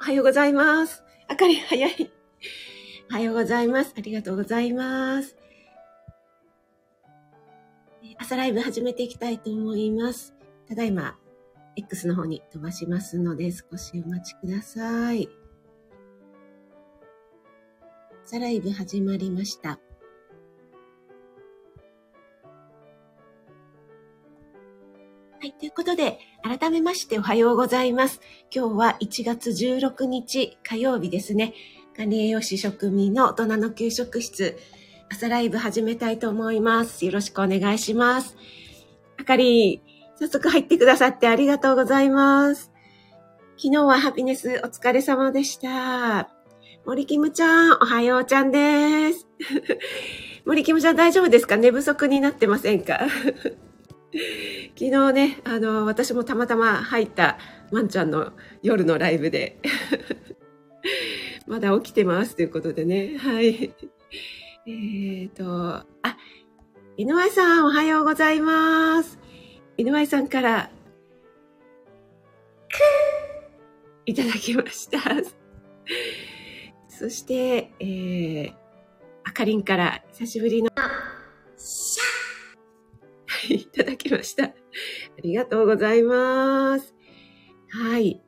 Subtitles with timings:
[0.00, 1.04] おはようございます。
[1.28, 2.10] あかり、早い。
[3.10, 3.92] おはようございます。
[3.98, 5.36] ありがとうございます。
[8.16, 10.34] 朝ライブ始めていきたいと思います。
[10.66, 11.18] ただいま、
[11.76, 15.28] X の方に飛ばしますので、少しお待ちください。
[18.24, 19.68] 朝ライブ始まりました。
[19.68, 19.78] は
[25.42, 25.52] い。
[25.52, 28.20] ということで、改めましておはようございます。
[28.54, 31.54] 今日は1月16日火曜日ですね。
[31.96, 34.58] 管理栄養士食味の大人の給食室、
[35.10, 37.04] 朝ライブ始めたいと思います。
[37.04, 38.36] よろしくお願いします。
[39.18, 39.82] あかり、
[40.18, 42.72] 早速入ってくださってありがとうございます。
[43.56, 46.30] 昨日はハピネスお疲れ様でした。
[46.86, 49.26] 森キムちゃん、おはようちゃんです。
[50.46, 51.56] 森キムちゃん大丈夫ですか？
[51.58, 53.06] 寝不足になってませんか？
[54.12, 57.38] 昨日ね、あの、私もたまたま入った
[57.70, 59.58] ワンちゃんの夜のライブで
[61.46, 63.72] まだ起きてますということでね、はい。
[64.66, 65.46] えっ、ー、と、
[66.02, 66.16] あ、
[66.96, 69.18] 井上さんおはようございます。
[69.76, 70.70] 井上さんから、
[74.06, 74.98] いただきました。
[76.88, 78.54] そして、えー、
[79.24, 80.70] あかりんから久しぶりの、
[83.54, 84.44] いただきました。
[84.44, 84.52] あ
[85.22, 86.94] りがとうございます。
[87.70, 88.22] はい。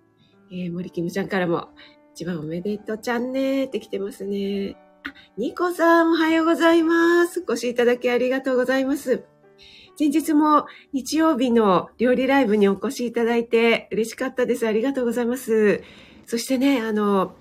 [0.51, 1.69] えー、森キムちゃんからも、
[2.15, 4.77] 一番おめでとうちゃんねって来てますね。
[5.05, 7.41] あ、ニコさんおはようございます。
[7.41, 9.25] お越しいただきありがとうございます。
[9.99, 14.67] 前日も日曜日の料理ライブにお越しいただいて嬉しかったです。
[14.67, 15.83] ありがとうございます。
[16.27, 17.35] そしてね、あの、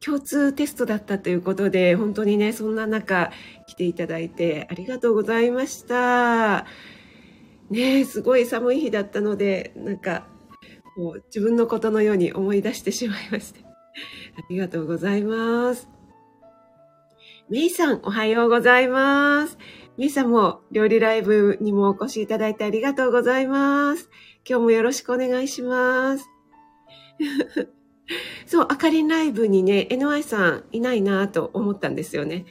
[0.00, 3.30] 共通テストだったということで、本当にね、そんな中
[3.66, 6.66] 来ていただいてありがとうございました。
[7.70, 10.26] ねすごい寒い日だったので、なんか、
[10.96, 13.60] こう自分のことのように思い出してしまいました。
[14.38, 15.88] ありがとうございます。
[17.48, 19.58] メイさん、おはようございます。
[19.96, 24.10] メイさんも料理ライブにもお越しいただいてありがとうございます。
[24.48, 26.28] 今日もよろしくお願いします。
[28.46, 32.46] そう、あかりんライブにね、NY さんいないなと思ったんですよね。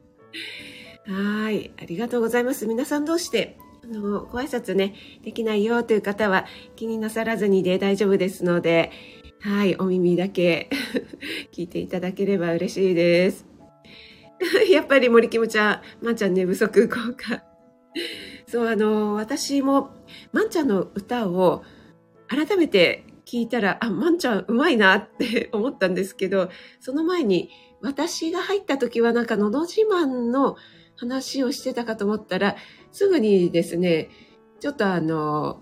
[1.06, 1.72] はい。
[1.80, 2.66] ありがとうございます。
[2.66, 8.90] 皆さんどうしてあの、ご挨拶ね、できないよという方は気になさらずにで大丈夫ですので、
[9.40, 10.68] はい、お耳だけ
[11.52, 13.46] 聞いていただければ嬉しいです。
[14.70, 17.42] やっぱり森キムちゃん、まんちゃん寝不足効果。
[18.46, 19.90] そう、あの、私も、
[20.32, 21.62] まんちゃんの歌を
[22.28, 27.50] 改めて聞いたら、あ、まんちゃんうまいなって思ったんですけど、その前に、
[27.82, 30.56] 私が入った時はなんかのど自慢の
[30.96, 32.56] 話をしてたかと思ったら、
[32.92, 34.10] すぐにですね、
[34.60, 35.60] ちょっとあの、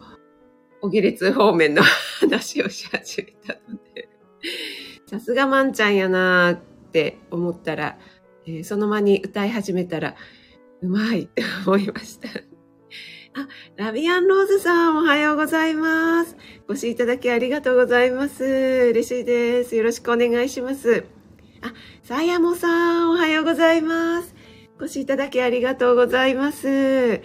[0.81, 1.83] お下劣方面の
[2.21, 4.09] 話をし始めたので、
[5.07, 6.61] さすがまんちゃんやなーっ
[6.93, 7.99] て思ったら、
[8.47, 10.15] えー、その間に歌い始めたら、
[10.83, 12.29] うまいって思いました。
[13.37, 16.37] あ、ラビアンローズさんおはようございます。
[16.69, 18.45] ご視聴いただきありがとうございます。
[18.45, 19.75] 嬉しいです。
[19.75, 21.05] よろしくお願いします。
[21.63, 21.73] あ、
[22.05, 24.34] さやもさんおはようございます。
[24.81, 27.23] お越しいただきありがとうございます。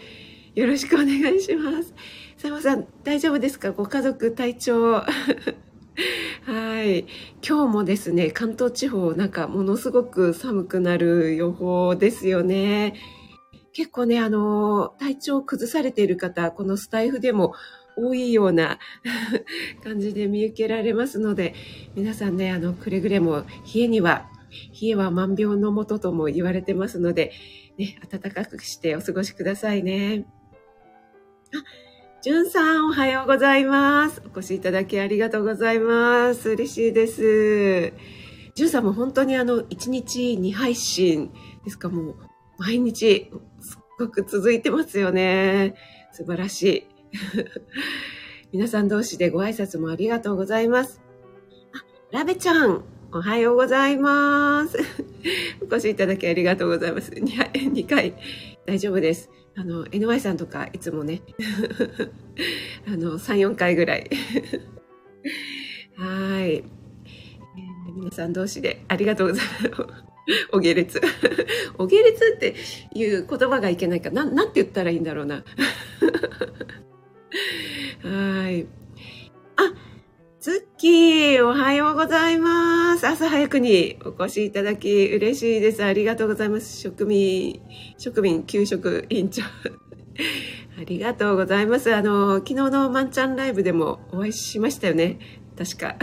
[0.55, 1.93] よろしくお願いします。
[2.37, 3.71] さやまさん、大丈夫ですか？
[3.71, 4.91] ご家族体調。
[6.45, 7.05] はい。
[7.45, 12.93] 今日もですね、関東地方なんかものすごく寒くなる予報ですよね。
[13.73, 17.53] 結構ね、あの、体調を崩されている方、このスタイフでも
[17.97, 18.79] 多いような
[19.83, 21.53] 感じで見受けられますので、
[21.95, 23.43] 皆さんね、あの、くれぐれも
[23.73, 24.29] 冷えには
[24.81, 27.31] 冷えは万病のもととも言われてますので、
[27.77, 30.25] ね、暖かくしてお過ごしくださいね。
[31.53, 31.63] あ、
[32.21, 34.21] じゅんさんおはようございます。
[34.25, 36.49] お越しいただきありがとうございます。
[36.49, 37.93] 嬉しいです。
[38.55, 41.31] じゅんさんも本当にあの、1日2配信
[41.63, 42.15] ですか、もう
[42.57, 43.31] 毎日
[43.61, 45.75] すっごく続いてますよね。
[46.11, 46.87] 素晴らしい。
[48.51, 51.01] 皆さん同士でご挨拶もありがとうございます。
[51.73, 54.77] あ、ラベちゃん、おはようございます。
[55.61, 57.09] お越しいただきありがとうございます。
[57.09, 57.23] 2,
[57.73, 58.13] 2回
[58.67, 59.31] 大丈夫です。
[59.55, 61.23] あの、NY さんとかいつもね、
[62.87, 64.07] あの、3、4回ぐらい。
[65.95, 67.93] はい、えー。
[67.95, 69.71] 皆さん同士でありがとうございます。
[70.53, 71.01] お下劣。
[71.79, 72.55] お下劣って
[72.93, 74.23] いう言葉がいけないかな。
[74.23, 75.43] なんて言ったらいいんだろうな。
[78.03, 78.67] はい。
[79.55, 79.73] あ、
[80.39, 83.05] ツッキー、おはようございます。
[83.05, 85.83] 朝早くにお越しいただき嬉しいです。
[85.83, 86.79] ありがとうございます。
[86.79, 87.61] 職民、
[87.97, 89.43] 職民給食委員長。
[90.79, 91.93] ありがとうございます。
[91.93, 95.19] あの、昨日のまんちゃんライブでもお会いしましたよね。
[95.57, 95.97] 確か。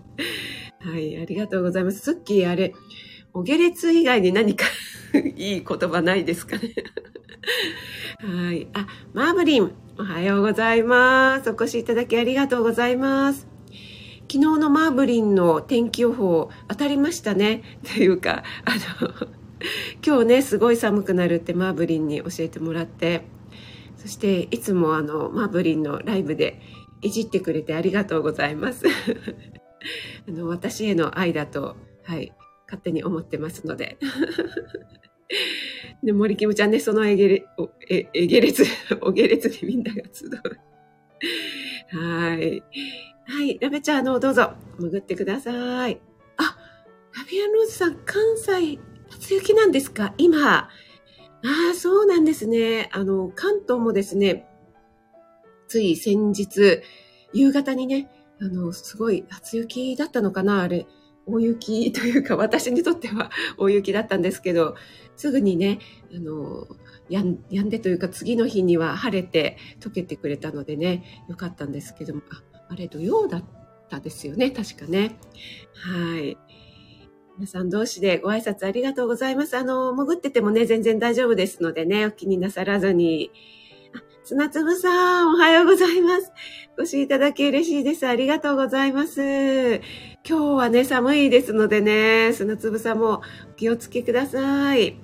[0.80, 1.98] はい、ありがとうございます。
[1.98, 2.72] スッキー、あれ、
[3.34, 4.64] お下劣以外に何か
[5.36, 6.72] いい言葉ないですかね
[8.20, 8.68] はい。
[8.72, 11.50] あ、マーブリン、おはようございます。
[11.50, 13.46] お越しいただきありがとうございます。
[14.32, 17.62] 昨日のマーブリンの天気予報当たりましたね。
[17.84, 19.10] というか、あの、
[20.02, 23.24] 今日ね、すごい寒くなるってマーブリンに教えてもらって、
[23.98, 26.62] そしていつもあの、マーブリンのライブで
[27.02, 28.86] いじってくれてありがとうございます。
[30.26, 32.32] あの私への愛だと、はい、
[32.66, 33.98] 勝手に思ってますので。
[36.02, 38.64] で、森キムちゃんね、そのえげれ、おえ、えげれつ、
[39.02, 40.30] おげれつにみんなが集う。
[41.96, 42.62] はい。
[43.26, 43.58] はい。
[43.60, 46.00] ラベちゃん、あの、どうぞ、潜ってください。
[46.36, 46.56] あ、
[47.16, 48.78] ラビアンローズさん、関西、
[49.10, 50.14] 初雪なんですか？
[50.18, 50.58] 今。
[50.58, 50.68] あ
[51.72, 52.88] あ、そうなんですね。
[52.92, 54.46] あの、関東もですね、
[55.68, 56.80] つい先日、
[57.32, 58.10] 夕方にね、
[58.40, 60.86] あの、すごい初雪だったのかなあれ。
[61.26, 64.74] 大雪というか、私にとっては 大雪だったんですけど、
[65.16, 65.78] すぐにね、
[66.14, 66.66] あの、
[67.08, 73.44] やんやんでというか、次の日には晴れて溶けてくれたのでね、よかったんですけども、あ、あれ土曜だっ
[73.88, 75.18] たですよね、確かね。
[75.74, 76.36] はい。
[77.36, 79.56] 皆さん同士でご挨拶ありがとうございます。
[79.56, 83.30] あの、潜っててもね、全然大丈夫ですのでね、お気になさらずに。
[84.24, 86.32] 砂粒さん、おはようございます。
[86.76, 88.06] ご視聴いただき嬉しいです。
[88.06, 89.80] ありがとうございます。
[90.28, 95.00] 今日はね、寒いですのでね、砂粒さんもお気をつけください。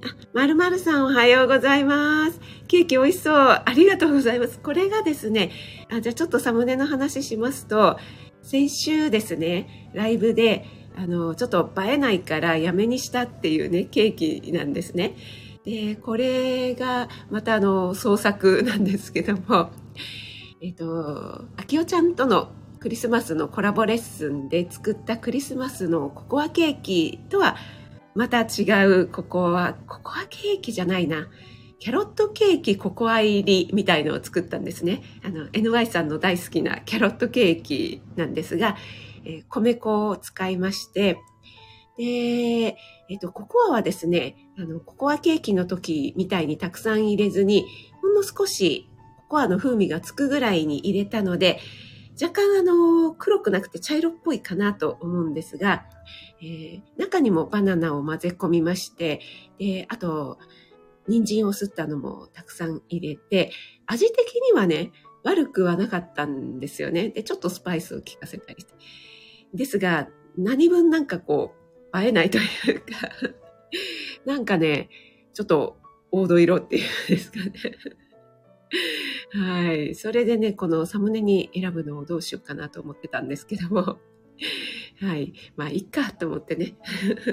[0.00, 2.40] あ、まるまるさんおはようございます。
[2.68, 3.36] ケーキ美味しそう。
[3.36, 4.60] ありがとうございます。
[4.60, 5.50] これがですね、
[5.90, 7.98] あじゃあちょっとサムネの話しますと、
[8.42, 15.16] 先週ですね、ライブで、あの、ちょっと映えないからやめにしたっていうね、ケーキなんですね。
[15.64, 19.70] で、これがまたあの創作なんですけども、
[20.60, 27.56] えっ、と、あきおちゃんとのクリスマスのコラボレッスンで作ったクリスマスのココアケーキとは
[28.14, 31.28] また違うココア、ココアケーキじゃないな。
[31.80, 35.02] キャロットケーキココア入りみたいのを作ったんですね。
[35.24, 38.76] あの、NY さんの大好きなキャロットケーキなんですが、
[39.24, 41.18] えー、米粉を使いまして、
[41.96, 42.76] で、
[43.10, 47.64] えっと、ココアはですね、あの、ココアケーキの時みたいにたくさん入れずに、
[48.02, 48.88] ほんの少し
[49.28, 51.60] ココアの風味がつくぐらいに入れたので、
[52.20, 55.86] 若干あの、黒くなくて茶色っぽいかなと思うんですが、
[56.40, 59.20] えー、中にもバナナを混ぜ込みまして、
[59.58, 60.38] で、あと、
[61.06, 63.52] 人参をすったのもたくさん入れて、
[63.86, 64.92] 味的にはね、
[65.24, 67.08] 悪くはなかったんですよね。
[67.08, 68.74] で、ちょっとスパイスを効かせたりして。
[69.54, 71.54] ですが、何分なんかこ
[71.92, 72.86] う、映えないというか
[74.26, 74.90] なんかね、
[75.32, 75.78] ちょっと
[76.12, 77.52] 黄土色っていうんですかね
[79.32, 79.94] はい。
[79.94, 83.98] それでね、このサムネに選ぶのをどうしようかなと思ってたんですけども。
[85.00, 85.32] はい。
[85.56, 86.76] まあ、いっかと思ってね。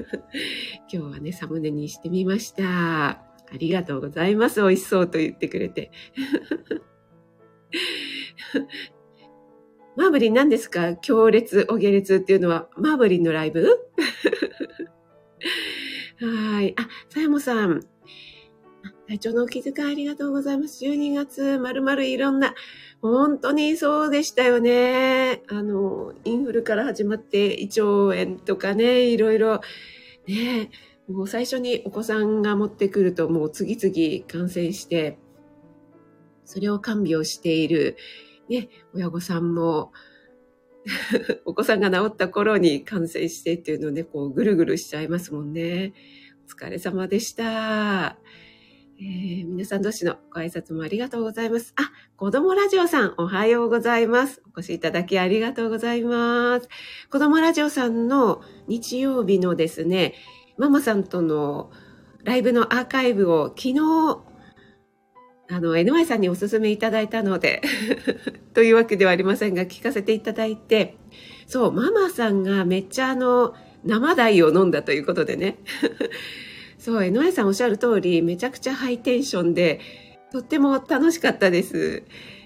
[0.91, 3.09] 今日はね、サムネにしてみました。
[3.11, 4.61] ありがとうございます。
[4.61, 5.91] 美味しそうと言ってくれて。
[9.95, 10.95] マーブリン何ですか？
[10.97, 13.65] 強烈、お下烈っていうのは、マーブリンのライブ？
[16.19, 16.73] はい。
[16.77, 17.81] あ、さやもさん。
[19.07, 20.83] 体調のお気遣いありがとうございます。
[20.83, 22.55] 12月、まるまるいろんな、
[23.01, 25.43] 本当にそうでしたよね。
[25.47, 27.83] あの、インフルから始まって胃腸
[28.17, 29.61] 炎とかね、いろいろ、
[30.27, 30.71] ね、
[31.07, 35.19] もう最初にお子さんが持ってくるともう次々感染して、
[36.45, 37.97] それを看病している
[38.49, 39.91] ね、親御さんも、
[41.45, 45.93] お子さんが治った頃に感染してっていうのをね、こうぐるぐるしちゃいますもんね。
[46.47, 48.19] お疲れ様でした。
[48.97, 51.73] えー、皆さん同士のご挨拶もありがとうございます。
[51.75, 54.41] あ、子供ラジオさん、おはようございます。
[54.55, 56.69] お越しいただきありがとうございます。
[57.11, 60.13] 子供ラジオさんの日曜日のですね、
[60.57, 61.71] ママさんとの
[62.23, 63.79] ライブのアーカイブを昨日
[65.49, 67.61] あの、NY さんにお勧めいただいたので
[68.55, 70.95] というわけではありませんが、聞かせていただいて、
[71.47, 75.59] そう、ママさんがめっちゃあの、生鯛を飲んだということでね。
[76.85, 79.79] そう、NY さんおっしゃる通り、めちゃくちゃハイテンションで、
[80.31, 82.03] とっても楽しかったです。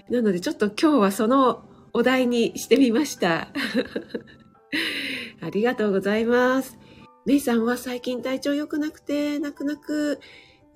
[0.08, 3.48] なので、ちょっと今日はそのお題にしてみました。
[5.42, 6.78] ありがとうございます。
[7.26, 10.20] メイさんは最近体調良くなくて、泣く泣く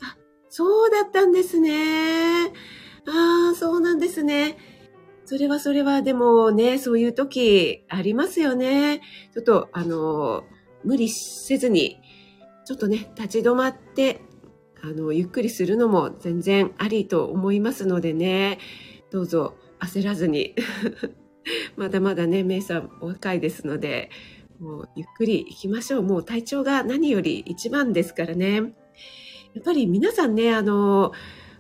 [0.03, 0.15] あ
[0.51, 2.53] そうだったんですね。
[3.07, 4.59] ああ、そうなんですね。
[5.25, 9.01] それはそれは、でもね、そういう時ありますよね。
[9.33, 10.45] ちょっと、あの、
[10.85, 12.04] 無理せずに、
[12.65, 14.23] ちょっとね、立ち止まって、
[14.83, 18.59] あの、ゆっくりするのも全然ありと思いますのでね、
[19.11, 20.55] どうぞ焦らずに。
[21.77, 24.11] まだまだね、メイさんお若いですので、
[24.61, 26.03] もうゆっくり行きましょう。
[26.03, 28.55] もう体調が何より一番ですからね。
[29.55, 31.13] やっぱり皆さんね、あの、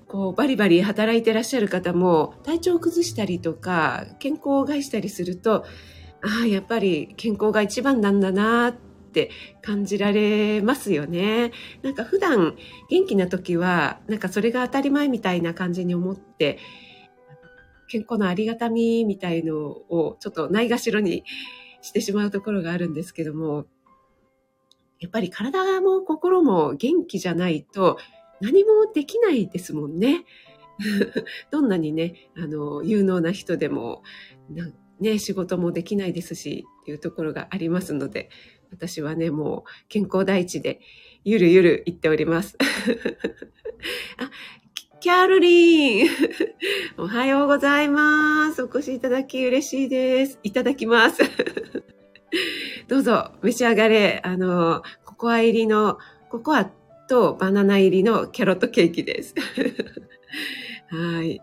[0.06, 5.64] こうバリバリ働いてらっしゃる方も体調を崩したりとか健康を害したりすると
[6.22, 9.30] ああやっぱり健康が一番なんだなってって
[9.62, 11.52] 感じられますよね
[11.82, 12.56] なんか普段
[12.90, 16.58] 元気な時はなんかそれが当たり前みたいな感じに思って
[17.88, 21.22] 健康のありがたみみたいのをちょっとないがしろに
[21.80, 23.66] してしまうところがあるんですけども
[24.98, 27.98] やっぱり体も心も元気じゃないと
[28.40, 30.24] 何もできないですもんね。
[31.50, 34.02] どんなにね、あの、有能な人でも、
[35.00, 38.30] ね、仕事もできないですし、っていうところがありますので、
[38.74, 40.80] 私はね、もう健康第一で、
[41.24, 42.58] ゆるゆる言っております。
[44.18, 44.30] あ、
[45.00, 46.08] キャロリン
[46.98, 48.62] おはようございます。
[48.62, 50.40] お越しいただき嬉しいです。
[50.42, 51.22] いただきます。
[52.88, 54.20] どうぞ、召し上がれ。
[54.24, 55.98] あの、ココア入りの、
[56.30, 56.64] ココア
[57.08, 59.34] とバナナ入りのキャロットケーキです。
[60.90, 61.40] はい。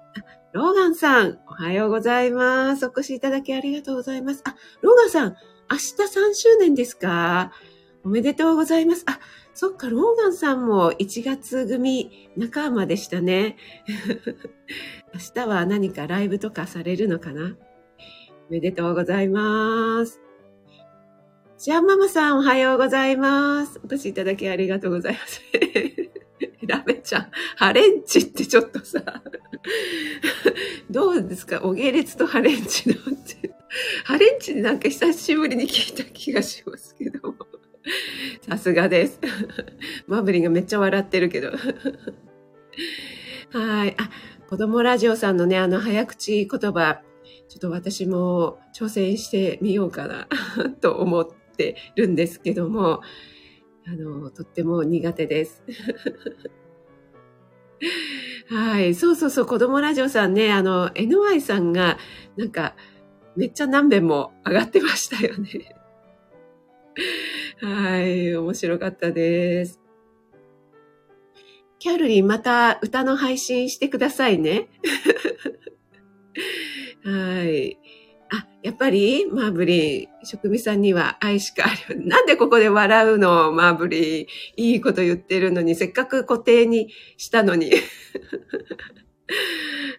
[0.54, 2.86] ローガンさん、おはようございます。
[2.86, 4.42] お越しいただきありがとうございます。
[4.44, 5.38] あ、ローガンさん、
[5.72, 7.54] 明日3周年ですか？
[8.04, 9.04] おめでとうございます。
[9.08, 9.20] あ、
[9.54, 13.56] そっか、ローガンさんも1月組仲間でしたね。
[15.14, 17.56] 明日は何かライブとかされるのかな？
[18.50, 20.20] おめでとうございます。
[21.58, 23.80] ジャンママさんおはようございます。
[23.84, 25.42] お越しいただきありがとうございます。
[27.12, 29.04] ちゃん、ハレンチってちょっとさ、
[30.90, 31.60] どうですか？
[31.64, 33.52] お下劣とハレンチのって。
[34.06, 37.36] ハレンチなんか久しぶりに聞いた気がしますけど。
[38.48, 39.20] さすがです。
[40.08, 41.50] マブリンがめっちゃ笑ってるけど。
[41.50, 41.56] は
[43.86, 43.96] い。
[43.98, 44.10] あ、
[44.50, 47.02] 子供ラジオさんのね、あの早口言葉、
[47.50, 50.30] ちょっと私も挑戦してみようかな
[50.80, 51.28] と思っ
[51.58, 53.02] てるんですけども、
[53.86, 55.62] あの、とっても苦手です。
[58.50, 58.96] はい。
[58.96, 61.98] そうそうそう、子供ラジオさんね、あの、NY さんが、
[62.38, 62.76] なんか、
[63.36, 65.76] めっちゃ何遍も上がってましたよね。
[67.62, 68.36] はい。
[68.36, 69.80] 面白かったです。
[71.80, 74.70] キャロリン、また歌の配信してくださいね。
[77.04, 77.80] はい。
[78.34, 82.00] あ、やっぱり、マーブリー、職味さんには愛しかある。
[82.08, 84.28] なんでここで笑うのマーブリー。
[84.56, 87.72] いいこと言ってるのに、せっかく固定にしたのに。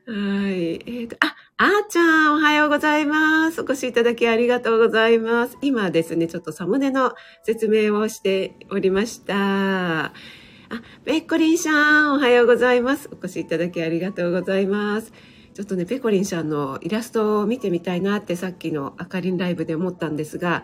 [0.07, 0.75] はい。
[0.75, 3.61] えーと、あ、あーちゃん、おはようございます。
[3.61, 5.59] お越しいただきありがとうございます。
[5.61, 10.07] 今ですね、ちょっとサムネの説明をしておりました。
[10.07, 10.13] あ、
[11.05, 13.11] べっこりんさん、おはようございます。
[13.13, 15.13] お越しいただきありがとうございます。
[15.55, 20.63] ちょっとね、ペコリンさんのイラストを見てみたいなってさっきのあかりんライブで思ったんですが、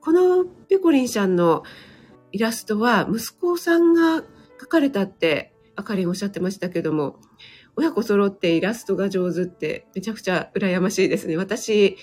[0.00, 1.62] このペコリンさんの
[2.32, 4.22] イラストは息子さんが
[4.60, 7.20] 描かれたってあかりんおっしゃってましたけども、
[7.76, 11.36] 親子揃ってイラストが上手ってめちゃくちゃ羨ましいですね。
[11.36, 11.96] 私、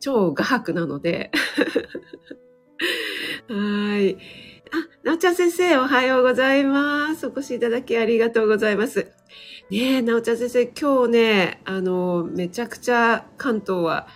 [0.00, 1.30] 超画伯なので。
[3.48, 4.16] はい。
[4.72, 7.26] あ、なおちゃん先生、おはようございます。
[7.26, 9.10] お越しいただきありがとうございます。
[9.70, 14.08] ねえ、なおちゃん先生、今日ね、あの、めちゃくちゃ関東は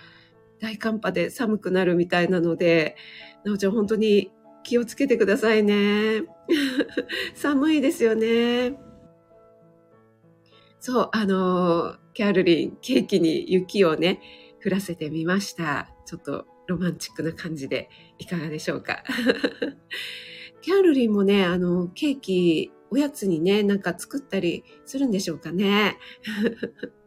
[0.59, 2.95] 大寒波で寒くなるみたいなので、
[3.43, 4.31] なおちゃん本当に
[4.63, 6.23] 気をつけてくださいね。
[7.35, 8.75] 寒いですよね。
[10.79, 14.21] そう、あの、キャルリン、ケーキに雪をね、
[14.63, 15.89] 降らせてみました。
[16.05, 19.03] ちょっとロマンチックな感じでいかがでしょうか？
[20.63, 25.97] キャルリンもね、あの、ケーキおやつにね、なんか作ったりするんでしょうかね。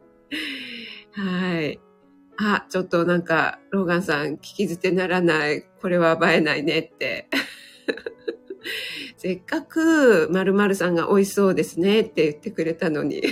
[1.11, 1.79] はい。
[2.37, 5.63] あ、ちょっとなんか、ローガンさん、聞き捨てならない。
[5.81, 7.29] これは映えないねって。
[9.17, 13.23] せっかく、まるさんが美味しそうですねって言ってくれたのに。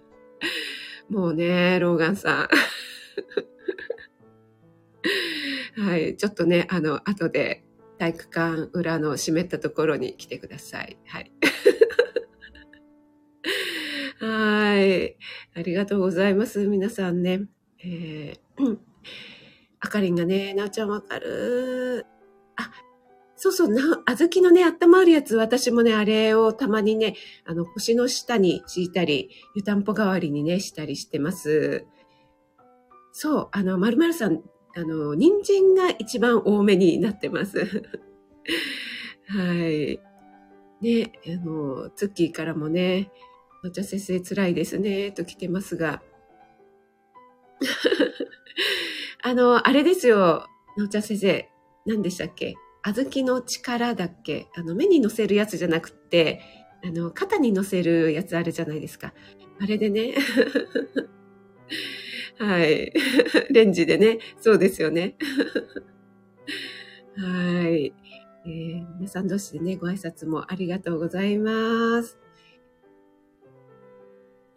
[1.08, 2.46] もうね、ローガンさ
[5.78, 5.80] ん。
[5.80, 6.14] はい。
[6.18, 7.64] ちょっとね、あの、後で
[8.00, 10.96] 体育館裏の湿ったところに来てください。
[11.06, 11.30] はい。
[14.24, 15.18] はい。
[15.54, 16.66] ありがとうございます。
[16.66, 17.46] 皆さんね。
[17.84, 18.78] えー、
[19.80, 22.06] あかりんがね、なおちゃんわかる。
[22.56, 22.72] あ、
[23.36, 31.84] そうそう、な、あずきのね、温まるやつ、私もね、あれをたまにね、あの、腰の下に敷いたり、湯たんぽ代わりにね、したりしてます。
[33.12, 34.42] そう、あの、まるまるさん、
[34.76, 37.58] あの、人参が一番多めになってます。
[39.28, 40.00] はい。
[40.80, 43.10] ね、あの、ツッキーからもね、
[43.64, 46.02] のちゃ先生辛いですね、と来てますが。
[49.22, 50.46] あの、あれですよ、
[50.78, 51.48] のちゃ先生。
[51.86, 52.54] 何でしたっけ？
[52.82, 54.48] 小豆の力だっけ？
[54.54, 56.40] あの、目に乗せるやつじゃなくて、
[56.84, 59.12] あの、肩に乗せるやつあるじゃないですか。
[59.60, 60.14] あれでね。
[62.40, 62.90] はい。
[63.52, 64.18] レンジでね。
[64.40, 65.14] そうですよね。
[67.14, 67.92] はい。
[68.46, 72.18] えー、皆さん同士でね、ご挨拶もありがとうございます。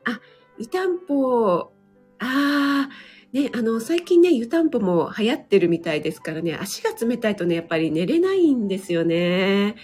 [0.06, 0.22] あ、
[0.58, 1.74] 湯たんぽ、
[2.20, 2.90] ああ、
[3.34, 9.76] ね、あの、最近ね、湯たんぽも流行ってるみたいですからね、足が冷たいとね、やっぱり寝れないんですよね。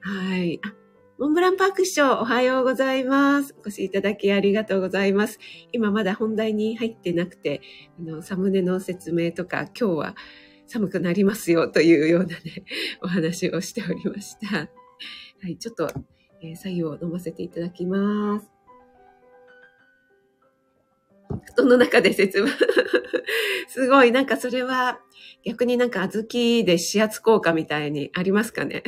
[0.00, 0.58] はい。
[0.64, 0.74] あ、
[1.16, 3.54] モンブランパーク師匠、おはようございます。
[3.56, 5.38] お越しいただきありがとうございます。
[5.70, 7.60] 今まだ本題に入ってなくて、
[8.00, 10.16] あの、サムネの説明とか、今日は
[10.66, 12.64] 寒くなりますよというようなね、
[13.00, 14.56] お話をしておりました。
[14.56, 14.68] は
[15.46, 15.88] い、ちょっと、
[16.42, 18.50] えー、左右を飲ませていただきます。
[21.44, 22.50] 布団の中で節分。
[23.68, 25.00] すごい、なんかそれは
[25.44, 28.82] 逆になんか小豆で指圧効果みたいにありますかね？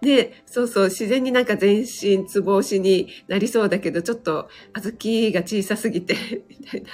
[0.00, 6.16] で、そうそう、自然になんか全身つぼ押しになりそうだけど、ちょっと小豆が小さすぎて
[6.48, 6.88] みたいな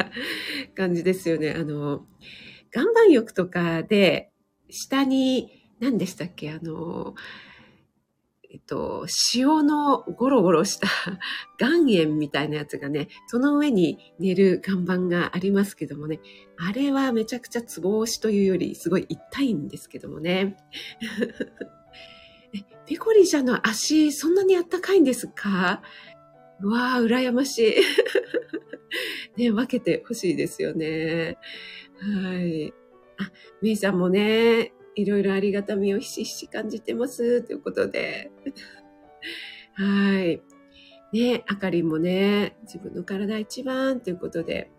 [0.74, 1.52] 感じですよね。
[1.52, 2.06] あの、
[2.74, 4.30] 岩盤浴とかで、
[4.70, 5.50] 下に、
[5.80, 6.50] 何でしたっけ？
[6.50, 7.14] あの、
[8.50, 10.88] えっと、塩のゴロゴロした
[11.60, 16.18] 岩塩みたいなやつがね、その上に寝る岩盤がありますけどもね、
[16.56, 20.56] あれはめちゃくちゃツボ押しというよりすごい痛いんですけどもね。
[22.86, 25.82] ピコリちゃんの足、そんなにあったかいんですか？
[26.60, 27.74] うわぁ、羨ましい。
[29.36, 31.36] ね、分けてほしいですよね。
[32.00, 32.72] はい。
[33.18, 33.30] あ、
[33.62, 37.42] メイさんもね、いろいろありがたみをひしひし感じてます。
[37.42, 38.30] ということで。
[39.74, 40.42] はい。
[41.12, 44.70] ね、あかりもね、自分の体一番ということで、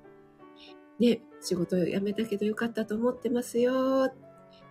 [1.00, 4.14] ね、仕事を辞めたけどよかったと思ってますよ。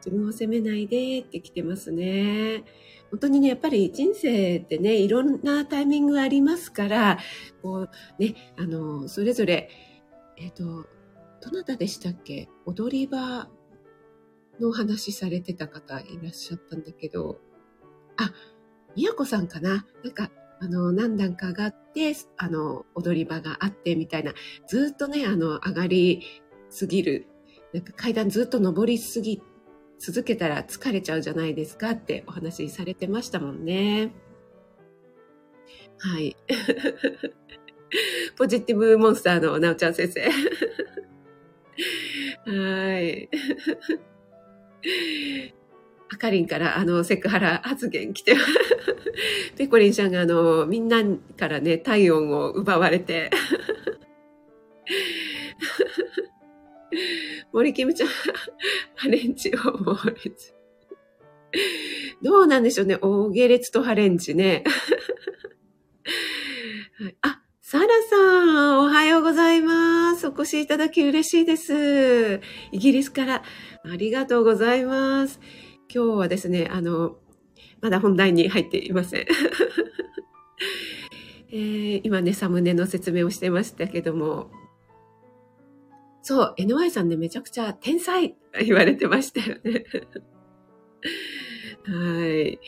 [0.04, 2.64] 自分を責めないでって来てますね。
[3.10, 7.18] 本当にね、やっぱり人生ってね、いろんなタイミングありますから、
[7.62, 9.70] こうね、あの、それぞれ、
[10.36, 10.86] えっ、ー、と、
[11.40, 12.48] どなたでしたっけ？
[12.66, 13.48] 踊り場
[14.60, 17.40] の話されてた方いらっしゃったんだけど、
[18.16, 18.32] あ、
[18.94, 19.86] みやこさんかな？
[20.04, 20.30] なんか、
[20.60, 24.34] あの、何段か上がって、あの、踊り場があってみたいな、
[24.66, 26.22] ずっとね、あの、上がり
[26.68, 27.26] すぎる、
[27.72, 29.47] なんか階段ずっと登りすぎて、
[29.98, 34.12] 続けたら疲れちゃうじゃないですかってお話しされてましたもんね。
[35.98, 36.36] はい。
[38.36, 40.20] ポジティブモンスターのなおちゃん先生。
[42.46, 43.28] はい。
[46.10, 48.36] あかりんからあのセクハラ発言来て、
[49.56, 51.02] ペコリンちゃんがあのみんな
[51.36, 53.30] からね体温を奪われて、
[57.52, 58.08] 森キムちゃん、
[58.94, 60.54] ハレンチを猛烈。
[62.22, 62.98] どうなんでしょうね。
[63.00, 64.64] 大下列とハレンチね。
[67.22, 70.26] あ、サラさん、おはようございます。
[70.26, 72.40] お越しいただき嬉しいです。
[72.72, 73.42] イギリスから
[73.84, 75.38] ありがとうございます。
[75.94, 77.16] 今日はですね、あの、
[77.80, 79.26] まだ本題に入っていません。
[81.50, 84.50] えー、今ね、サムネの説明をしてましたけども、
[86.28, 89.86] そう、NY さんね、めちゃくちゃ天才 言われてましたよね。
[91.88, 92.60] はい。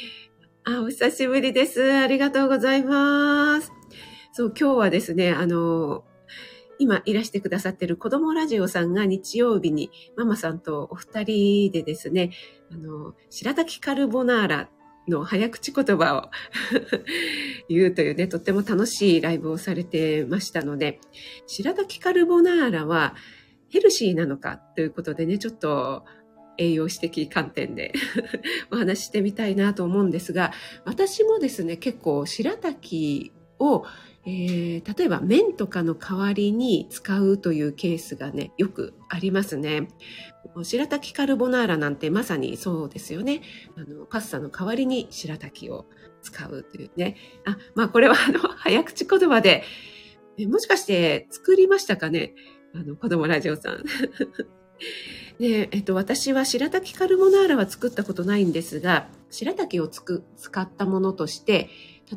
[0.65, 1.93] あ、お久しぶりです。
[1.93, 3.71] ありがとうございます。
[4.33, 6.07] そう、今日はですね、あの、
[6.79, 12.31] 今いらしてくださってる子供ラジオさんが日曜日にママさんとお二人でですね、
[12.73, 14.71] あの、白滝カルボナーラ
[15.07, 16.31] の早口言葉を
[17.69, 20.99] 言うというね、とっても楽しいライブをされてましたので、
[21.47, 23.15] 白滝カルボナーラは
[23.71, 26.05] ヘルシーなのかということでね、ちょっと
[26.59, 27.93] 栄養士的観点で
[28.71, 30.53] お話ししてみたいなと思うんですが、
[30.85, 33.85] 私もですね、結構白滝を
[34.27, 39.89] えー、例えば麺とかの代わりに使うというケースがね、よくありますね。
[40.63, 43.41] 白滝カルボナーラなんてまさにそうですよね。
[43.77, 45.87] あの、パスタの代わりに白滝を
[46.23, 47.17] 使うというね。
[47.47, 49.63] あ、まあこれはあの、早口言葉で、
[50.49, 52.35] もしかして作りましたかね？
[52.75, 53.85] あの、子供ラジオさん。
[55.39, 61.71] で、えっと、私は白滝カルボナーラは作ったことないんですが、白滝をつく使ったものとして、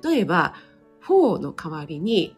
[0.03, 0.55] 例えば、
[0.99, 2.37] フォーの代わりに、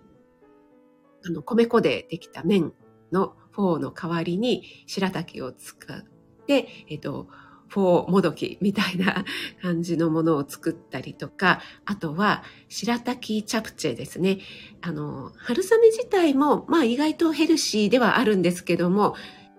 [1.26, 2.74] あの、米粉でできた麺
[3.12, 6.04] のフォーの代わりに白滝を使っ
[6.46, 7.28] て、えっと、
[7.76, 9.26] フォーもどきみたいな
[9.62, 14.38] 感じのものを作ったりとか、あとは白滝チャプチェですね。
[14.82, 19.16] あの、春雨自体も、まあ意外とヘルシーではあるんですけども、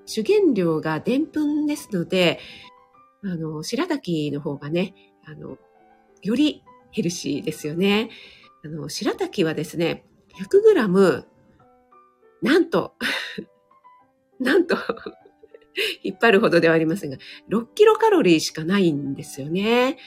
[0.07, 2.41] 主原料がでんぷんですので、
[3.23, 4.95] あの、白滝の方がね、
[5.27, 5.59] あの、
[6.23, 8.09] よりヘルシーですよね。
[8.65, 10.07] あの、白滝はですね、
[10.41, 11.25] 100g、
[12.41, 12.95] なんと、
[14.41, 14.75] なんと、
[16.03, 17.19] 引っ張るほどではありませんが、
[17.51, 19.99] 6キロカロリーしかないんですよね。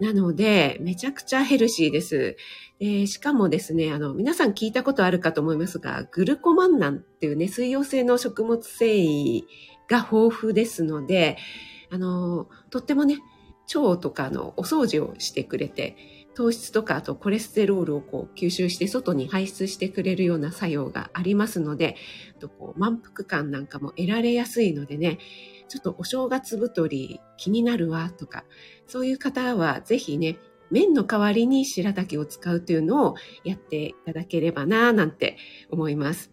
[0.00, 2.36] なので、めちゃくちゃヘルシーです。
[2.80, 9.42] でしかもですね、あの、皆さん聞いたことあるかと思いますが、グルコマンナンっていうね、水溶性の食物繊維
[9.88, 11.38] が豊富ですので、
[11.90, 13.18] あの、とってもね、
[13.74, 15.96] 腸とかのお掃除をしてくれて、
[16.34, 21.96] 糖質とかあとコレステロールをこう吸収して外に排出してくれるような作用がありますので、
[22.40, 25.18] とこう満腹感なんかも得られやすいのでね、
[25.68, 28.44] ちょっとお正月太り気になるわとか、
[28.86, 30.38] そういう方はぜひね、
[30.70, 35.36] 麺の代わりに白滝を使うというのをやっていただければなぁなんて
[35.70, 36.32] 思います。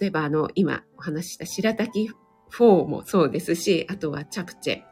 [0.00, 2.10] 例えばあの、今お話しした白滝
[2.50, 4.82] 4もそうですし、あとはチャプチェ。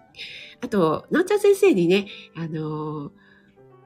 [0.61, 3.24] あと、なおちゃん先生にね、あのー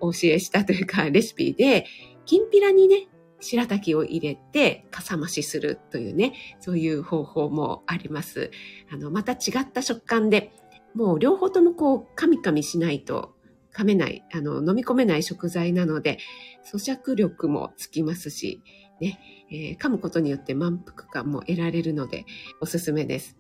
[0.01, 1.87] お教えしたというか、レシピで、
[2.27, 3.09] きんぴらにね、
[3.41, 8.51] 白滝を入れて、かさ増しするというね、そういう方法もあります。
[8.93, 10.53] あの、また違った食感で、
[10.95, 13.35] もう両方ともこう、噛み噛みしないと
[13.73, 16.19] 噛めない、あの、飲み込めない食材なので、
[16.65, 18.61] 咀嚼力もつきますし、
[19.01, 22.25] ね、えー、噛むことによって満腹感も得られるので、
[22.61, 23.39] おすすめです。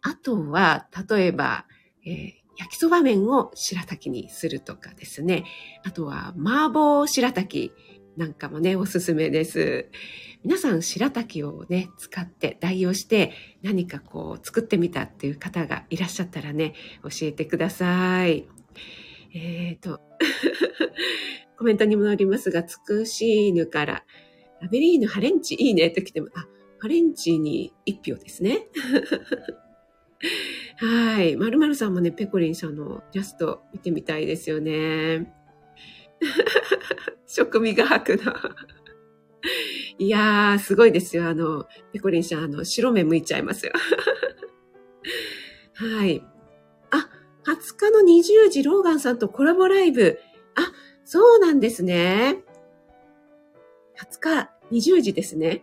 [0.00, 1.66] あとは、例えば、
[2.06, 5.44] えー焼きそば麺を白滝にするとかですね。
[5.84, 7.72] あとは麻婆白滝
[8.16, 9.88] なんかもね、おすすめです。
[10.44, 18.46] 皆さん白滝をね、使って代用して何かこう作ってみたっていう方がいらっしゃったらね、教えてください。
[19.34, 20.00] えっ、ー、と、
[21.58, 24.04] コメントにもありますが、つくし犬から、
[24.60, 26.46] ラベリーヌハレンチいいねと来ても、あ、
[26.78, 28.68] ハレンチに一票ですね。
[30.78, 31.36] はい。
[31.36, 35.32] まるまるさんもね、ペコリンさんのジャスト見てみたいですよね。
[37.26, 38.56] 食味が吐くな。
[39.98, 41.28] いやー、すごいですよ。
[41.28, 43.72] あの、ペコリンさん、あの、白目向いちゃいますよ。
[45.74, 46.22] はい。
[46.90, 47.10] あ、
[47.44, 50.18] 20日の20時、ローガンさんとコラボライブ。
[50.54, 50.72] あ、
[51.04, 52.42] そうなんですね。
[53.96, 55.62] 20日、20時ですね。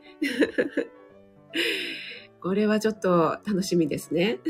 [2.41, 4.39] これはちょっと楽しみですね。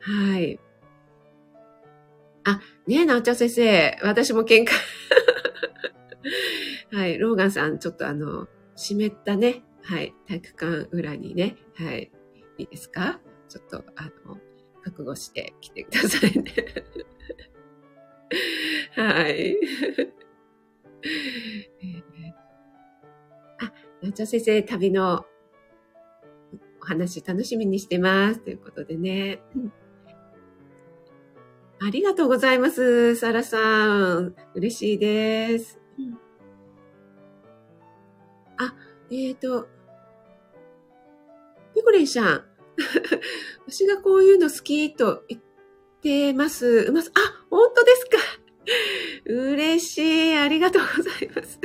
[0.00, 0.58] はい。
[2.44, 4.72] あ、ねえ、なおちゃん先生、私も喧嘩。
[6.96, 10.54] はい、ローガンさん、ちょっとあの、湿ったね、はい、体育
[10.86, 12.10] 館裏にね、はい、
[12.58, 13.20] いいですか？
[13.48, 14.38] ちょっと、あの、
[14.82, 16.52] 覚悟して来てくださいね。
[18.96, 19.56] はい。
[23.60, 25.24] あ、なおちゃん先生、旅の
[26.82, 28.40] お話楽しみにしてます。
[28.40, 29.40] ということでね。
[31.80, 33.14] ありがとうございます。
[33.14, 34.34] サラさん。
[34.54, 35.78] 嬉しいです。
[38.56, 38.74] あ、
[39.10, 39.68] えっ、ー、と、
[41.74, 42.44] ピコレンさん。
[43.68, 45.42] 私がこういうの好きと言っ
[46.00, 46.90] てます。
[46.90, 47.12] ます。
[47.14, 48.18] あ、本当ですか。
[49.26, 50.36] 嬉しい。
[50.36, 51.60] ありがとうございます。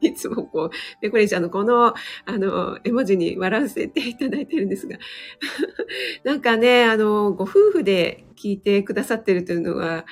[0.00, 4.98] いつもこう、ペコリちゃんのこの、あの、絵文字に笑わせていただいてるんですが、
[6.24, 10.06] なんかね、あの、ご夫婦で聞いてくださってるというのは、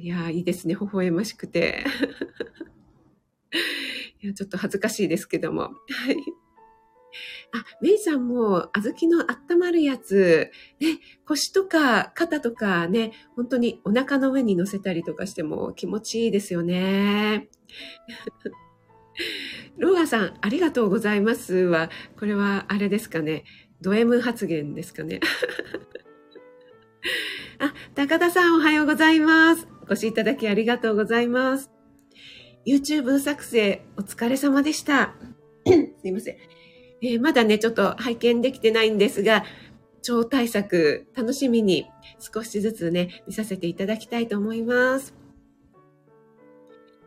[0.00, 1.84] いや、いいですね、微笑ましくて。
[4.22, 5.62] いや、ちょっと恥ずかしいですけども。
[5.62, 5.70] は
[6.12, 6.16] い。
[7.54, 17.48] あ、メイさんも、小豆の温まるやつ、ね、腰とか肩とかね、本当にお腹の上に乗せたりとかしても気持ちいいですよね。
[19.78, 23.44] ローガさん、ありがとうございますは、これはあれですかね。
[23.80, 25.20] ド M 発言ですかね。
[27.58, 29.66] あ、高田さんおはようございます。
[29.82, 31.70] お越しいただきありがとうございます。
[32.66, 35.14] YouTube 作成お疲れ様でした。
[35.66, 36.36] すいません、
[37.02, 39.44] えー、まだね、ちょっと拝見できてないんですが、
[40.02, 41.86] 超大作楽しみに
[42.18, 45.21] 少しずつね、見させていただきたいと思います。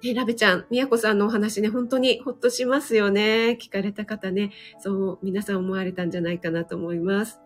[0.05, 3.57] ね、ラベちゃん、みやこさんのお話ね、本当にほっとしますよね。
[3.59, 7.39] 聞かれた方ね、そう皆さん思われたんじゃないかなと思います。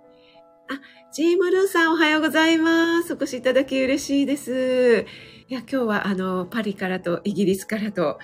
[0.70, 0.82] あ、
[1.14, 3.14] ジームルーさんおはようございます。
[3.14, 5.06] お越しいただき嬉しいです。
[5.48, 8.20] いや、今日はあの、パリからとイギリスからと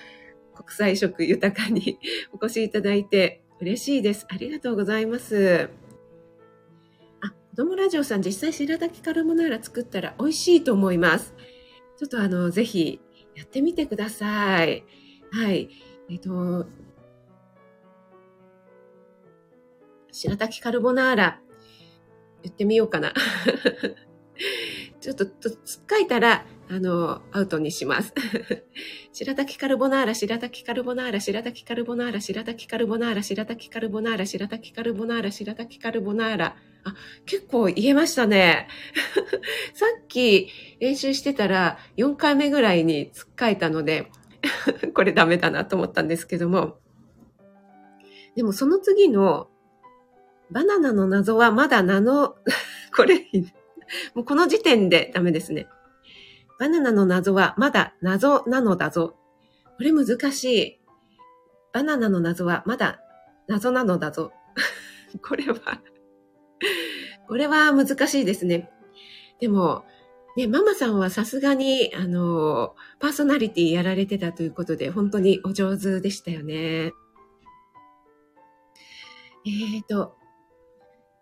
[0.54, 1.98] 国際色豊かに
[2.38, 4.26] お越しいただいて嬉しいです。
[4.28, 5.70] ありがとうございます。
[7.22, 11.34] あ、子供ラジオさん実際白滝カルボナーラ作ったら美味しいと思います。
[11.96, 13.00] ちょっとあの、ぜひ
[13.36, 14.84] やってみてください。
[15.30, 15.68] はい。
[16.10, 16.66] えっ、と、
[20.10, 21.40] 白滝カルボナーラ。
[22.42, 23.12] 言ってみようかな。
[25.00, 28.14] ちょっと、つっかいたら、あの、アウトにします。
[29.12, 36.56] 白滝カルボナーラ、白滝カルボナーラ、白滝カルボナーラ、白滝カルボナーラ、白滝カルボナーラ、白滝カルボナーラ、白滝カルボナーラ。
[36.86, 36.94] あ、
[37.26, 38.68] 結構言えましたね。
[39.74, 44.12] さっき練習してたら4回目ぐらいにつっかえたので、
[44.94, 46.78] これダメだなと思ったんですけども。
[48.36, 49.48] でもその次の
[50.52, 52.36] バナナの謎はまだ名の、
[52.96, 53.26] これ、
[54.14, 55.68] もうこの時点でダメですね。
[56.60, 59.16] バナナの謎はまだ謎なのだぞ。
[59.76, 60.80] これ難しい。
[61.72, 63.00] バナナの謎はまだ
[63.48, 64.32] 謎なのだぞ。
[65.20, 65.80] これは
[67.26, 68.70] これは難しいですね。
[69.40, 69.84] でも、
[70.36, 76.92] ね、ママさんはさすがに、あの、パーソナリティやられてたということで、本当にお上手でしたよね。
[79.46, 80.16] えっ、ー、と、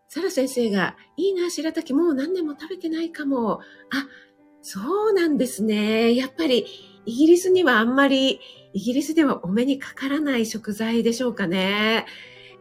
[0.08, 3.60] サラ先生が、いいな、白滝もう何年も食べてないかも。
[3.90, 4.06] あ、
[4.62, 6.14] そうなんですね。
[6.14, 6.66] やっぱり、
[7.06, 8.40] イギリスにはあんまり、
[8.72, 12.06] イギリスではお目にかからない食材でしょうかね。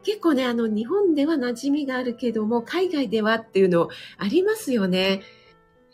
[0.03, 5.21] 結構ね、あの、日本では馴染みがあるけども、海外ではっていうのありますよね。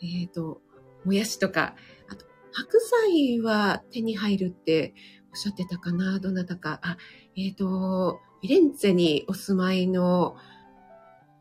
[0.02, 0.60] えっ、ー、と、
[1.04, 1.74] もやしとか、
[2.08, 4.94] あと、白菜は手に入るって
[5.30, 6.18] おっしゃってたかな？
[6.18, 6.80] どなたか。
[6.82, 6.96] あ、
[7.36, 10.36] えっ、ー、と、フィレンツェにお住まいの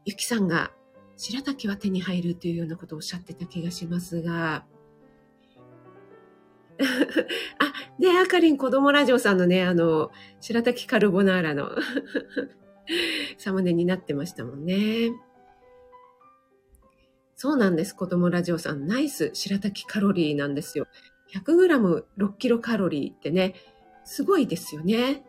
[0.05, 0.71] ゆきさんが
[1.17, 4.65] 白滝は手に入るというようなことをおっしゃってた気がしますが、
[7.59, 11.71] あ、ね、あかりん子供ラジオさんのね、あの、白滝カルボナーラの
[13.37, 15.11] サムネになってましたもんね。
[17.35, 17.95] そうなんです。
[17.95, 18.87] 子供ラジオさん。
[18.87, 20.87] ナイス白滝カロリーなんですよ。
[21.33, 23.55] 100g6 キロカロリーってね、
[24.03, 25.23] すごいですよね。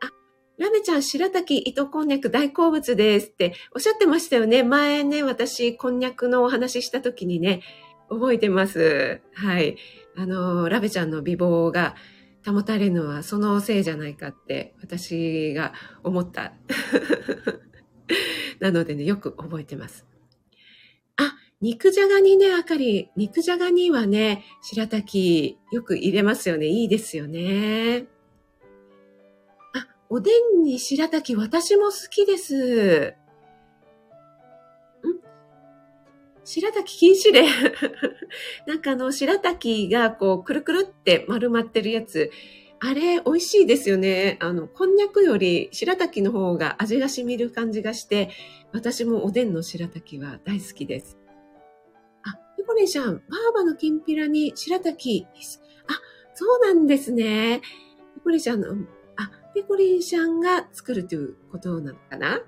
[0.00, 0.10] あ
[0.58, 4.62] ラメちゃん、白滝糸こんにゃく大好物ですっておっしゃってましたよね。
[4.62, 7.62] 前ね、私、こんにゃくのお話しした時にね、
[8.08, 9.20] 覚えてます。
[9.34, 9.76] はい。
[10.18, 11.94] あの、ラベちゃんの美貌が
[12.44, 16.54] 保たれるのはそのせいじゃないかって私が思った。
[18.58, 20.04] なのでね、よく覚えてます。
[21.16, 26.66] あ、肉じゃがにね、あかり、肉じゃがにはね、白滝よく入れますよね。
[26.66, 28.06] いいですよね。
[29.74, 33.14] あおでんに白滝、私も好きです。
[36.48, 37.46] 白滝禁止令
[38.66, 42.30] なんかあの、白滝がこう、くるくるって丸まってるやつ。
[42.80, 44.38] あれ、美味しいですよね。
[44.40, 48.30] あの、こんにゃくより白滝の方が味が染みる感じがして、
[48.72, 51.18] 私もおでんの白滝は大好きです。
[52.22, 55.26] あ、ペコリンちゃん、バーバのきんぴらに白滝
[55.86, 56.00] あ、
[56.32, 57.60] そうなんですね。
[58.14, 58.68] ペコリンちゃんの、
[59.16, 62.40] あ、ペコリンちゃんが作るということなのかな？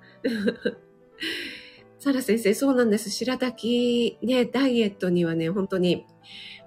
[2.00, 3.10] サラ先生、そうなんです。
[3.10, 6.06] 白滝ね、ダイエットにはね、本当に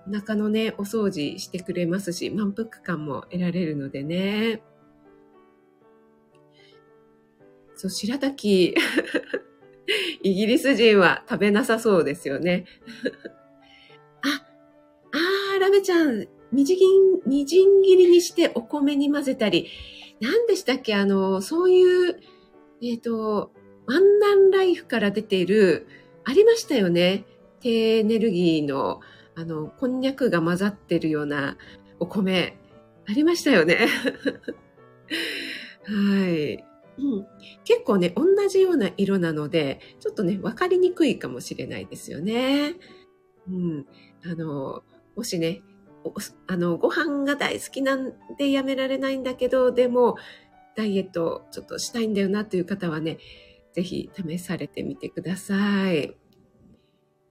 [0.08, 4.62] お腹のね、お掃除してくれますし、満腹感も得られるのでね。
[7.76, 8.76] そう、白滝、
[10.22, 12.66] イギリス人は食べなさそうですよね。
[14.22, 14.46] あ、
[15.14, 19.68] あー、ラメちゃん、みじん、みじん切りにしてお米に混ぜたり、
[20.22, 22.20] 何でしたっけあの、そういう、
[22.84, 23.53] えっ、ー、と、
[23.88, 25.88] ワンダンライフから出ている、
[26.24, 27.26] ありましたよね。
[27.60, 29.02] 低エネルギーの、
[29.36, 31.58] あの、こんにゃくが混ざってるような
[32.00, 32.58] お米、
[33.08, 33.88] ありましたよね。
[35.84, 36.64] はい、
[36.98, 37.28] うん。
[37.66, 42.76] 結構ね、同じような色なので、ちょっとね、わかりにくいかもしれないですよね。
[43.48, 43.86] うん。
[44.26, 44.84] あの、
[45.16, 45.62] もしね、
[46.48, 50.16] あの、ご飯が大好きなんでやめられないんだけど、でも、
[50.76, 53.18] ダイエットちょっとしたいんだよなという方はね、
[53.74, 56.16] ぜひ試されてみてください。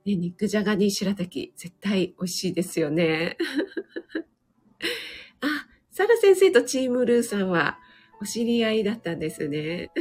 [0.05, 3.37] ね、肉じゃがに白滝、絶対美味しいですよね。
[5.41, 7.79] あ、サラ先生とチームルーさんは
[8.21, 9.93] お知り合いだったんですね。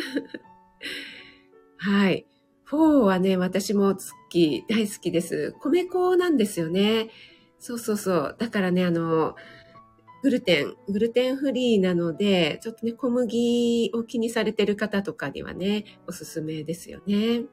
[1.77, 2.25] はい。
[2.63, 5.53] フォーはね、私も好き、大好きです。
[5.59, 7.09] 米粉なんですよね。
[7.59, 8.35] そうそうそう。
[8.39, 9.35] だからね、あの、
[10.21, 17.45] グルテン、グルテンフリーなので、ちょっとね、小麦を気にされてる方とかにはね、おすすめですよね。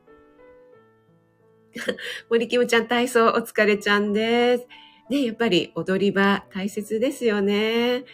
[2.30, 4.66] 森キムちゃん体操お疲れちゃんです。
[5.10, 8.04] ね、やっぱり踊り場大切ですよね。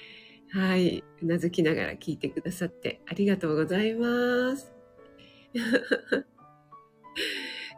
[0.50, 1.02] はい。
[1.22, 4.72] うなずきながら聞いてくださってありがとうございます。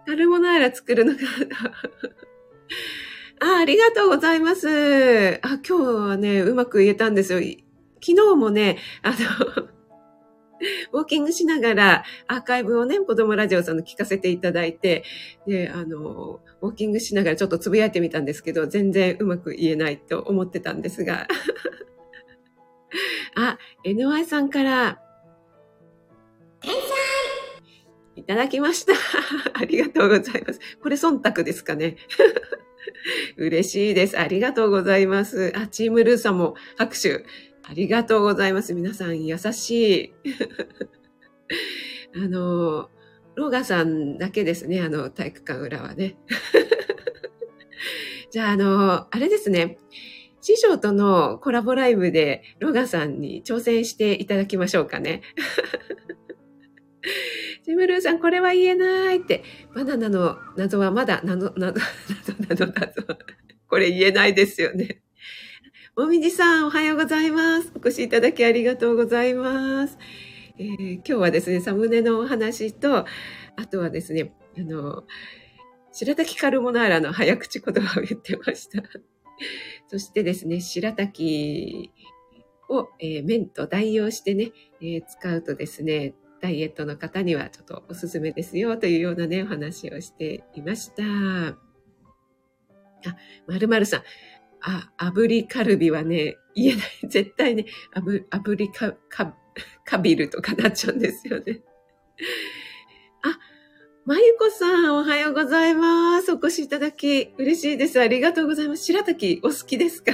[0.07, 1.21] カルボナーラ作るのか
[3.41, 5.39] あありがとうございます。
[5.43, 7.41] あ、今日はね、うまく言えたんですよ。
[8.01, 9.17] 昨日もね、あの
[10.93, 15.05] ウォーキングしながらアーカイブをね、子供ラジオさんの聞かせていただいて、
[15.47, 21.29] で、あの、ウォーキングしながらちょっとつぶやいてみたんですけど、全然うまく言えないと思ってたんですが。
[23.37, 24.99] あ、NY さんから、
[26.61, 26.81] 天才
[28.17, 28.95] いただきました。
[29.61, 30.61] ありがとうございます。
[30.83, 31.97] これ忖度ですかね。
[33.37, 34.19] 嬉しいです。
[34.19, 35.53] ありがとうございます。
[35.57, 37.25] あ、チームルーさんも拍手。
[37.63, 38.75] ありがとうございます。
[38.75, 40.15] 皆さん優しい。
[42.15, 42.91] あの、
[43.35, 44.81] ローガさんだけですね。
[44.81, 46.17] あの、体育館裏はね。
[48.31, 49.79] じゃあ、あの、あれですね。
[50.41, 55.23] 師匠とのコラボライブでロガさんに挑戦していただきましょうかね。
[57.67, 59.43] ジムルーさん、これは言えないって。
[59.75, 61.81] バナナの謎はまだ、謎、謎、
[62.21, 63.03] 謎、謎、謎。
[63.69, 65.03] これ言えないですよね。
[65.97, 67.73] もみじさん、おはようございます。
[67.75, 69.99] お越しいただきありがとうございます。
[70.61, 73.07] えー、今日はですね、サムネのお話と、あ
[73.69, 75.03] とはですね、あの、
[75.91, 78.81] 白滝カルボナーラの早口言葉を言ってました。
[79.89, 81.91] そしてですね、白滝
[82.69, 91.03] を、えー、麺と代用してね、えー、使うとですね、ダイエットの方にはちょっとおすすめですよというようなね、お話をしていました。
[91.03, 91.57] あ、
[93.47, 94.03] まるまるさん。
[94.61, 97.09] あ、炙りカルビはね、言えない。
[97.09, 99.35] 絶対ね、炙りカ、カ、
[99.85, 101.63] カビルとかなっちゃうんですよね。
[103.23, 103.39] あ、
[104.05, 106.33] まゆこさん、おはようございます。
[106.33, 108.01] お越しいただき、嬉しいです。
[108.01, 108.85] ありがとうございます。
[108.85, 110.13] 白滝、お好きですか？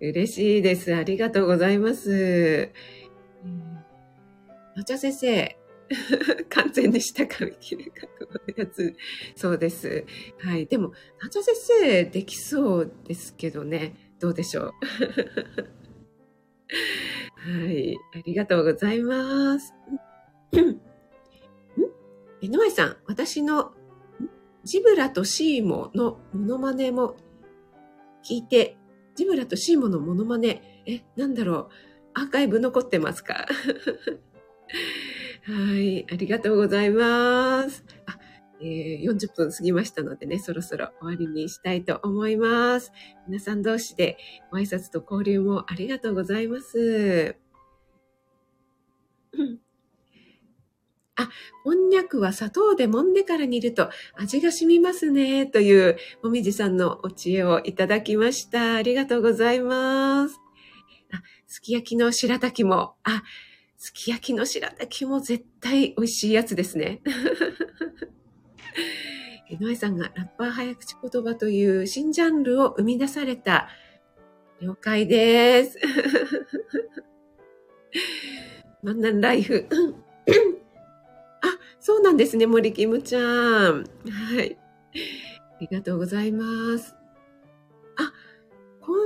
[0.00, 0.94] 嬉しいです。
[0.94, 2.70] ありがとうございます。
[4.80, 5.58] のちゃ先生、
[6.48, 8.96] 完全に下から切る覚悟のやつ。
[9.36, 10.06] そうです。
[10.38, 10.66] はい。
[10.66, 14.14] でも、なちゃ先生、できそうですけどね。
[14.18, 14.72] どうでしょう。
[17.36, 17.94] はい。
[18.14, 19.74] ありがとうございます。
[20.56, 20.80] ん
[22.42, 23.74] えのまさん、私の
[24.64, 27.16] ジブラとシーモのモノマネも
[28.24, 28.78] 聞いて、
[29.14, 31.68] ジブラとシーモのモノマネ、え、なんだろう、
[32.14, 33.46] アーカイブ残ってますか？
[35.42, 37.84] はい、ありがとうございます。
[38.06, 38.18] あ
[38.62, 42.92] えー、40分過ぎましたのでね、そろそろ終わりにしたいと思います。
[43.26, 44.18] 皆さん同士で
[44.50, 47.36] ご挨拶と交流もありがとうございます。
[51.16, 51.28] あ、
[51.64, 55.46] こんにゃくは砂糖で揉んでから煮ると味が染みますね。
[55.46, 58.74] という、もみじさんのお知恵をいただきました。
[58.74, 60.38] ありがとうございます。
[61.12, 63.22] あ、すき焼きの白滝も、あ、
[63.82, 67.00] すき焼きの白滝も絶対美味しいやつですね。
[69.48, 73.70] 井上さんがラッパー早口言葉という新ジャンルを生み出された。
[74.60, 75.78] 了解です。
[78.82, 79.66] マンナンライフ。
[81.40, 83.24] あ、そうなんですね、森キムちゃん。
[83.24, 83.82] は
[84.42, 84.58] い。
[84.58, 84.60] あ
[85.58, 86.94] りがとうございます。
[87.96, 88.12] あ、
[88.82, 88.98] こん、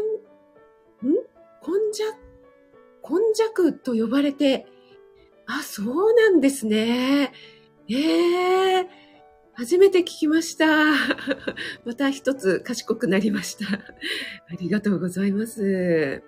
[1.13, 1.15] ん？
[1.63, 2.24] こんじゃ
[3.09, 4.67] 根弱と呼ばれて、
[5.47, 7.33] あ、そうなんですね。
[7.89, 8.87] ええー、
[9.53, 10.67] 初めて聞きました。
[11.85, 13.67] また一つ賢くなりました。
[14.49, 16.23] ありがとうございます。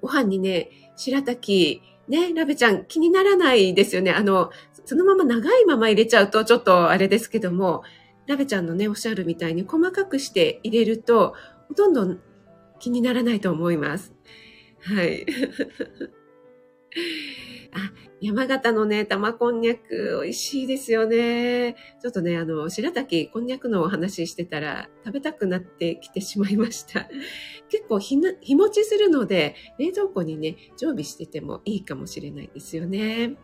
[0.00, 4.10] ご飯にね、白滝、ね、ラベちゃん気にならないですよね。
[4.10, 4.50] あの、
[4.84, 7.84] そのまま長いまま入れちゃうとちょっとあれですけども、
[8.26, 11.34] ラベちゃんのね、おっしゃるみたいに細かくして入れると、
[11.68, 12.16] ほとんど
[12.80, 14.12] 気にならないと思います。
[14.84, 15.26] はい。
[17.72, 21.74] あ、山形のね、玉こんにゃく、美味しいですよね。
[22.00, 27.08] ちょっとね、あの、白滝こんにゃくのお話ししてたら、食べたくなってきてしまいました。
[27.70, 33.36] 結構日日持ちするので、冷蔵庫にね、常備しててもいいかもしれないですよね。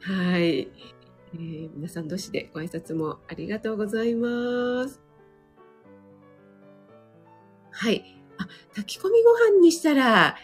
[0.00, 0.68] はい。
[1.34, 5.00] えー、皆さん同士でご挨拶もありがとうございます。
[7.70, 8.18] はい。
[8.38, 10.36] あ、炊き込みご飯にしたら、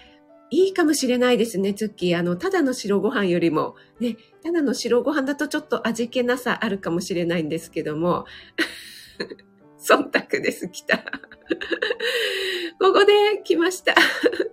[0.54, 2.18] いいかもしれないですね、ツッキー。
[2.18, 8.24] あの、ただの白ご飯よりも、ね、ただの白ご飯だとちょっと味気なさあるかもしれないんですけども、
[9.82, 10.98] 忖度です、来た。
[12.78, 13.96] ここで来ました。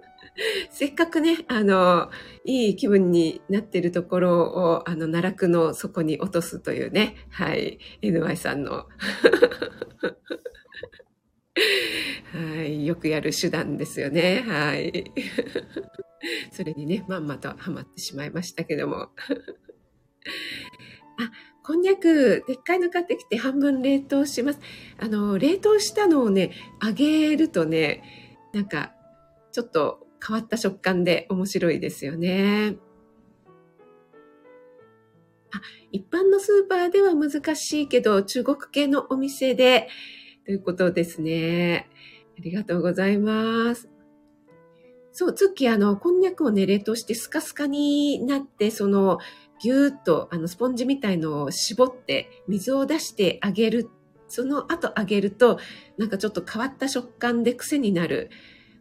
[0.72, 2.10] せっかくね、あの、
[2.46, 8.88] いい気分になってるところを、あの、奈落の底に落とすというね、はい、NY さんの
[11.54, 14.44] はい、よくやる手段ですよね。
[14.48, 15.12] はい。
[16.52, 18.96] それにね、まんまとハマってしまいましたけども。
[18.96, 19.12] あ、
[21.64, 24.60] こんにゃく、でっかいの買ってきて半分冷凍します。
[24.98, 28.94] あの、冷凍したのをね、揚げるとね、なんか、
[29.52, 32.78] ちょっと変わった食感で面白いですよね。
[35.54, 39.90] あ、一般のスーパーでは難しいけど、中国系のお店で、
[40.46, 41.90] ということですね。
[42.38, 43.90] ありがとうございます。
[45.12, 49.20] そう、ツッキー、あの、こんにゃくをね、冷凍してスカスカになって、その、
[49.60, 53.90] ぎゅーっと、あの、スポンジみたいのを絞って、水を出してあげる。
[54.28, 55.60] その後あげると、
[55.98, 58.30] なんかちょっと変わった食感で癖になる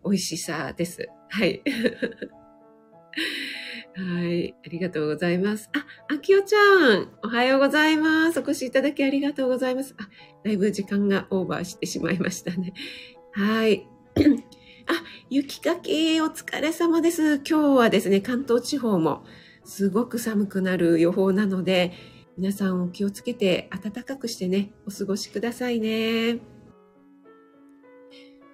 [0.05, 1.09] 美味しさです。
[1.29, 1.63] はい。
[3.95, 4.55] はい。
[4.65, 5.69] ありがとうございます。
[5.75, 5.85] あ、
[6.15, 8.39] あきおちゃん、おはようございます。
[8.39, 9.95] お越しいただきありがとうございます。
[9.99, 10.09] あ、
[10.45, 12.73] だいぶ時間がオーバーしてしまいましたね。
[13.33, 13.87] はい。
[14.87, 14.93] あ、
[15.29, 17.37] 雪かきお疲れ様です。
[17.39, 19.25] 今日はですね、関東地方も
[19.65, 21.93] すごく寒くなる予報なので、
[22.39, 26.39] 皆さんお気をつけて暖かくしてね、お過ごしくださいね。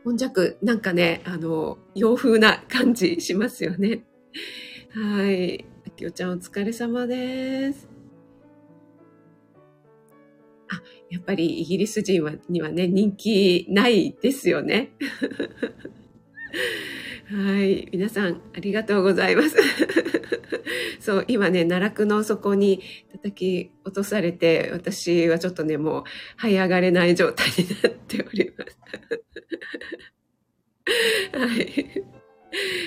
[0.02, 4.04] もんじゃく、なんかね、あの、洋風な感じしますよね。
[4.98, 5.62] はい。
[5.86, 7.86] あきおちゃんお疲れ様です。
[10.70, 10.80] あ、
[11.10, 14.92] やっぱりイギリス人はにはね、人気ないですよね。
[17.28, 17.90] はい。
[17.92, 19.56] 皆さん、ありがとうございます。
[20.98, 22.80] そう、今ね、奈落の底に
[23.12, 26.04] 叩き落とされて、私はちょっとね、もう、
[26.40, 28.78] 這い上がれない状態になっております。
[31.38, 32.02] はい。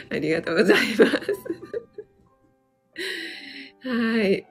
[0.09, 1.58] ありがとうございます。
[3.81, 4.45] はい。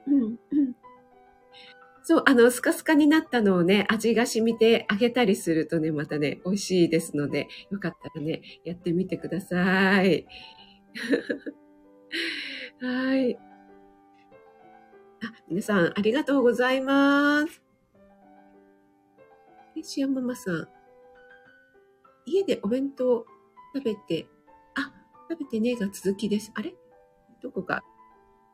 [2.03, 10.27] そう、あの、スカスカになったのをね、味が染みてあげたりするとね、またね、美味しいですので、よかったらね、やってみてください。
[12.81, 13.37] はい。
[13.37, 13.41] あ、
[15.49, 17.63] 皆さん、ありがとうございます。
[19.77, 20.69] え、シアママさん。
[22.25, 23.27] 家でお弁当
[23.75, 24.27] 食べて、
[24.77, 24.95] あ、
[25.29, 26.53] 食べてねが続きです。
[26.55, 26.75] あれ？
[27.43, 27.85] どこか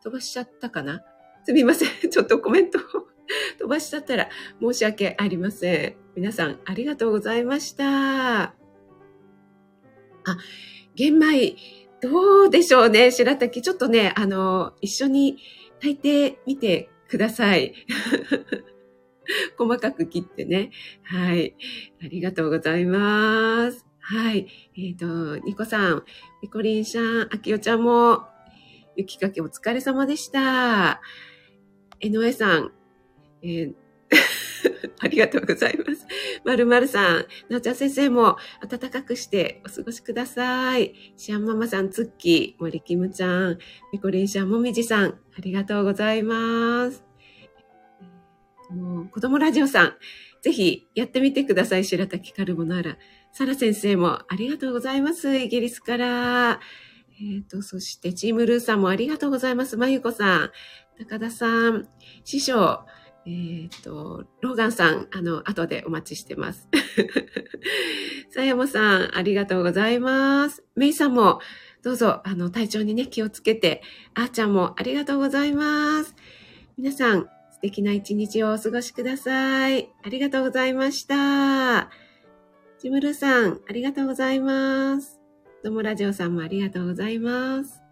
[0.04, 1.02] 飛ばしちゃったかな？
[1.44, 1.88] すみません。
[2.10, 2.82] ちょっとコメントを
[3.58, 4.28] 飛ばしちゃったら
[4.60, 5.94] 申し訳ありません。
[6.14, 8.42] 皆さんありがとうございました。
[8.42, 8.54] あ、
[10.94, 11.56] 玄米、
[12.00, 13.62] どうでしょうね、白滝。
[13.62, 15.38] ちょっとね、あの、一緒に
[15.80, 17.74] 炊いてみてください。
[19.56, 20.70] 細かく切ってね。
[21.02, 21.54] はい。
[22.02, 23.86] ありがとうございます。
[24.00, 24.46] はい。
[24.76, 26.04] えっ、ー、と、ニコさん、
[26.42, 28.26] ミコリンさん、アキオちゃんも、
[28.96, 31.00] 雪かけお疲れ様でした。
[32.00, 32.72] 江上さん、
[33.42, 33.74] えー、
[35.00, 36.06] ありがとうございます。
[36.44, 38.36] まるまるさん、なおちゃん先生も
[38.68, 40.94] 暖かくしてお過ごしください。
[41.16, 43.58] シアンママさん、ツッキー、森キムちゃん、
[43.92, 47.04] ミコリンシャン、もみじさん、ありがとうございます。
[48.70, 49.94] もう子供ラジオさん、
[50.42, 51.84] ぜひやってみてください。
[51.84, 52.98] 白滝カルボナーラ。
[53.32, 55.36] サラ先生もありがとうございます。
[55.36, 56.60] イギリスから。
[57.20, 59.76] えっ、ー、と、そしてチームルーさんもありがとうございます。
[59.76, 60.50] まゆこさん、
[60.98, 61.88] 高田さん、
[62.24, 62.84] 師匠、
[63.26, 66.68] えっ、ー、と、ローガンさん、あの、後でお待ちしてます。
[68.30, 70.64] さやもさん、ありがとうございます。
[70.74, 71.40] メイさんも、
[71.82, 73.82] どうぞ、あの、体調にね、気をつけて、
[74.14, 76.14] あーちゃんもありがとうございます。
[76.76, 79.90] 皆さん、素敵な一日をお過ごしください。
[80.02, 81.90] ありがとうございました。
[82.78, 85.13] ジムルさん、ありがとうございます。
[85.64, 87.83] どもラジオさんもありがとうございます。